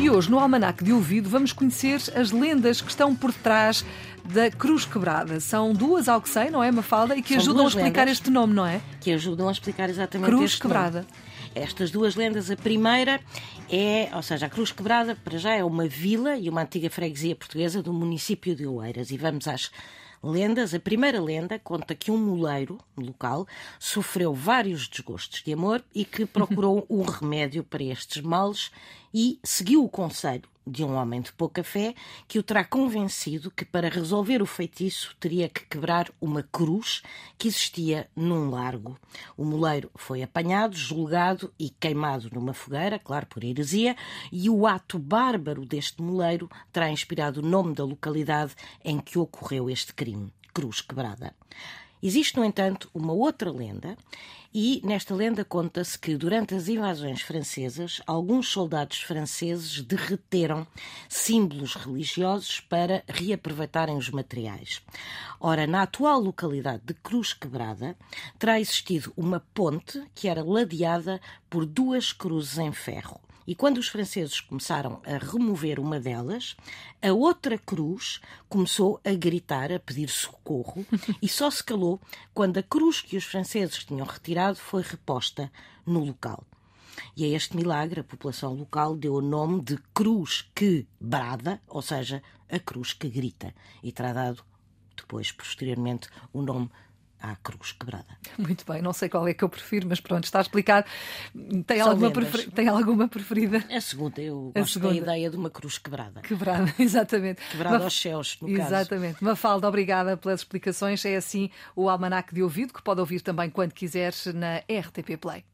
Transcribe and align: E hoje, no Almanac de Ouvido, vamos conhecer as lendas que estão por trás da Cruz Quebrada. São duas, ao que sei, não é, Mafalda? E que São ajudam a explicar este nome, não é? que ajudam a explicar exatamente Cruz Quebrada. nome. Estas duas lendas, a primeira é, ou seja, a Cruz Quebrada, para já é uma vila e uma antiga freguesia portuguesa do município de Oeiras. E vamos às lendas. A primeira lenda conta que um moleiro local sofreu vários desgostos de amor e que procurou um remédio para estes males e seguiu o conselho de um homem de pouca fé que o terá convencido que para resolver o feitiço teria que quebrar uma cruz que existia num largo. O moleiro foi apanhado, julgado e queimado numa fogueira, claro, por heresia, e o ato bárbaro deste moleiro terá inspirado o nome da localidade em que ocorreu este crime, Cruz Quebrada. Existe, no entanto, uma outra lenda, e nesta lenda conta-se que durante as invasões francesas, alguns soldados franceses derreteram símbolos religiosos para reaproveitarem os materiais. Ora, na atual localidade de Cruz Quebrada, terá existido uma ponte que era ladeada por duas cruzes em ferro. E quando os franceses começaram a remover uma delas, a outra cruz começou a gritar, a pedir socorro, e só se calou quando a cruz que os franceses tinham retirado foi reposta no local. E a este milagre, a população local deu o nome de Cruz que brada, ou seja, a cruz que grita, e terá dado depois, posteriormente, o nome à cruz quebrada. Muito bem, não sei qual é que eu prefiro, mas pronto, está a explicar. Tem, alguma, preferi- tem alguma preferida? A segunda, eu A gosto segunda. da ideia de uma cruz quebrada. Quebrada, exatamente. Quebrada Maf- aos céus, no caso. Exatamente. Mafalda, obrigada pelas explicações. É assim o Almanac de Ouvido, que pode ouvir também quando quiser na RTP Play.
E 0.00 0.08
hoje, 0.08 0.30
no 0.30 0.38
Almanac 0.38 0.82
de 0.82 0.94
Ouvido, 0.94 1.28
vamos 1.28 1.52
conhecer 1.52 2.00
as 2.16 2.30
lendas 2.30 2.80
que 2.80 2.88
estão 2.88 3.14
por 3.14 3.34
trás 3.34 3.84
da 4.24 4.50
Cruz 4.50 4.86
Quebrada. 4.86 5.38
São 5.40 5.74
duas, 5.74 6.08
ao 6.08 6.22
que 6.22 6.30
sei, 6.30 6.48
não 6.48 6.64
é, 6.64 6.72
Mafalda? 6.72 7.14
E 7.14 7.20
que 7.20 7.34
São 7.34 7.36
ajudam 7.36 7.66
a 7.66 7.68
explicar 7.68 8.08
este 8.08 8.30
nome, 8.30 8.54
não 8.54 8.64
é? 8.64 8.80
que 8.98 9.12
ajudam 9.12 9.46
a 9.46 9.52
explicar 9.52 9.90
exatamente 9.90 10.30
Cruz 10.30 10.54
Quebrada. 10.58 11.00
nome. 11.00 11.12
Estas 11.54 11.90
duas 11.90 12.16
lendas, 12.16 12.50
a 12.50 12.56
primeira 12.56 13.20
é, 13.70 14.08
ou 14.14 14.22
seja, 14.22 14.46
a 14.46 14.48
Cruz 14.48 14.72
Quebrada, 14.72 15.18
para 15.22 15.36
já 15.36 15.52
é 15.52 15.62
uma 15.62 15.86
vila 15.86 16.34
e 16.34 16.48
uma 16.48 16.62
antiga 16.62 16.88
freguesia 16.88 17.36
portuguesa 17.36 17.82
do 17.82 17.92
município 17.92 18.56
de 18.56 18.66
Oeiras. 18.66 19.10
E 19.10 19.18
vamos 19.18 19.46
às 19.46 19.70
lendas. 20.22 20.74
A 20.74 20.80
primeira 20.80 21.20
lenda 21.20 21.58
conta 21.58 21.94
que 21.94 22.10
um 22.10 22.18
moleiro 22.18 22.78
local 22.96 23.46
sofreu 23.78 24.34
vários 24.34 24.88
desgostos 24.88 25.42
de 25.42 25.52
amor 25.52 25.84
e 25.94 26.04
que 26.04 26.26
procurou 26.26 26.86
um 26.90 27.02
remédio 27.02 27.64
para 27.64 27.82
estes 27.82 28.22
males 28.22 28.70
e 29.12 29.38
seguiu 29.42 29.84
o 29.84 29.88
conselho 29.88 30.48
de 30.70 30.84
um 30.84 30.94
homem 30.94 31.20
de 31.20 31.32
pouca 31.32 31.64
fé 31.64 31.94
que 32.28 32.38
o 32.38 32.42
terá 32.42 32.64
convencido 32.64 33.50
que 33.50 33.64
para 33.64 33.88
resolver 33.88 34.40
o 34.40 34.46
feitiço 34.46 35.16
teria 35.18 35.48
que 35.48 35.66
quebrar 35.66 36.10
uma 36.20 36.42
cruz 36.42 37.02
que 37.36 37.48
existia 37.48 38.08
num 38.14 38.50
largo. 38.50 38.98
O 39.36 39.44
moleiro 39.44 39.90
foi 39.96 40.22
apanhado, 40.22 40.76
julgado 40.76 41.52
e 41.58 41.70
queimado 41.70 42.30
numa 42.32 42.54
fogueira, 42.54 42.98
claro, 42.98 43.26
por 43.26 43.42
heresia, 43.42 43.96
e 44.30 44.48
o 44.48 44.66
ato 44.66 44.98
bárbaro 44.98 45.66
deste 45.66 46.00
moleiro 46.00 46.48
terá 46.72 46.90
inspirado 46.90 47.40
o 47.40 47.46
nome 47.46 47.74
da 47.74 47.84
localidade 47.84 48.54
em 48.84 48.98
que 48.98 49.18
ocorreu 49.18 49.68
este 49.68 49.92
crime, 49.92 50.32
Cruz 50.54 50.80
Quebrada. 50.80 51.34
Existe, 52.02 52.36
no 52.36 52.44
entanto, 52.44 52.90
uma 52.94 53.12
outra 53.12 53.50
lenda, 53.50 53.96
e 54.52 54.80
nesta 54.84 55.14
lenda 55.14 55.44
conta-se 55.44 55.96
que 55.96 56.16
durante 56.16 56.54
as 56.54 56.66
invasões 56.66 57.22
francesas, 57.22 58.00
alguns 58.06 58.48
soldados 58.48 59.00
franceses 59.00 59.80
derreteram 59.80 60.66
símbolos 61.08 61.74
religiosos 61.74 62.58
para 62.58 63.04
reaproveitarem 63.06 63.96
os 63.96 64.10
materiais. 64.10 64.82
Ora, 65.38 65.66
na 65.66 65.82
atual 65.82 66.18
localidade 66.18 66.82
de 66.84 66.94
Cruz 66.94 67.32
Quebrada, 67.32 67.96
terá 68.38 68.58
existido 68.58 69.12
uma 69.16 69.40
ponte 69.54 70.02
que 70.14 70.26
era 70.26 70.42
ladeada 70.42 71.20
por 71.48 71.64
duas 71.64 72.12
cruzes 72.12 72.58
em 72.58 72.72
ferro. 72.72 73.20
E 73.50 73.54
quando 73.56 73.78
os 73.78 73.88
franceses 73.88 74.40
começaram 74.40 75.02
a 75.04 75.18
remover 75.18 75.80
uma 75.80 75.98
delas, 75.98 76.56
a 77.02 77.12
outra 77.12 77.58
cruz 77.58 78.20
começou 78.48 79.00
a 79.04 79.12
gritar, 79.12 79.72
a 79.72 79.80
pedir 79.80 80.08
socorro, 80.08 80.86
e 81.20 81.28
só 81.28 81.50
se 81.50 81.64
calou 81.64 82.00
quando 82.32 82.58
a 82.58 82.62
cruz 82.62 83.00
que 83.00 83.16
os 83.16 83.24
franceses 83.24 83.84
tinham 83.84 84.06
retirado 84.06 84.56
foi 84.56 84.82
reposta 84.82 85.50
no 85.84 85.98
local. 86.04 86.44
E 87.16 87.24
a 87.24 87.28
este 87.36 87.56
milagre, 87.56 87.98
a 87.98 88.04
população 88.04 88.54
local 88.54 88.94
deu 88.94 89.14
o 89.14 89.20
nome 89.20 89.60
de 89.62 89.76
Cruz 89.92 90.48
que 90.54 90.86
brada, 91.00 91.60
ou 91.66 91.82
seja, 91.82 92.22
a 92.48 92.60
cruz 92.60 92.92
que 92.92 93.08
grita, 93.08 93.52
e 93.82 93.90
terá 93.90 94.12
dado 94.12 94.44
depois, 94.96 95.32
posteriormente, 95.32 96.08
o 96.32 96.40
nome 96.40 96.70
à 97.20 97.36
cruz 97.36 97.72
quebrada. 97.72 98.06
Muito 98.38 98.64
bem, 98.70 98.80
não 98.82 98.92
sei 98.92 99.08
qual 99.08 99.26
é 99.28 99.34
que 99.34 99.44
eu 99.44 99.48
prefiro, 99.48 99.86
mas 99.88 100.00
pronto, 100.00 100.24
está 100.24 100.38
a 100.38 100.42
explicar. 100.42 100.86
Tem, 101.66 101.80
alguma, 101.80 102.10
preferi- 102.10 102.50
tem 102.50 102.68
alguma 102.68 103.08
preferida? 103.08 103.64
A 103.70 103.80
segunda, 103.80 104.20
eu 104.20 104.52
A 104.54 104.60
gosto 104.60 104.72
segunda. 104.74 104.94
da 104.94 105.00
ideia 105.00 105.30
de 105.30 105.36
uma 105.36 105.50
cruz 105.50 105.78
quebrada. 105.78 106.20
Quebrada, 106.22 106.72
exatamente. 106.78 107.40
Quebrada 107.50 107.74
Maf- 107.76 107.84
aos 107.84 108.00
céus, 108.00 108.38
no 108.40 108.48
caso. 108.56 108.68
Exatamente. 108.74 109.22
Mafalda, 109.22 109.68
obrigada 109.68 110.16
pelas 110.16 110.40
explicações. 110.40 111.04
É 111.04 111.16
assim 111.16 111.50
o 111.76 111.88
Almanac 111.88 112.34
de 112.34 112.42
Ouvido, 112.42 112.72
que 112.72 112.82
pode 112.82 113.00
ouvir 113.00 113.20
também 113.20 113.50
quando 113.50 113.72
quiser 113.72 114.12
na 114.34 114.58
RTP 114.58 115.16
Play. 115.20 115.44